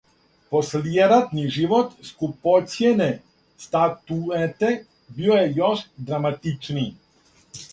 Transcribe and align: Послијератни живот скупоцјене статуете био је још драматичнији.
Послијератни 0.53 1.43
живот 1.57 1.91
скупоцјене 2.07 3.09
статуете 3.67 4.73
био 5.19 5.37
је 5.43 5.47
још 5.61 5.85
драматичнији. 6.09 6.91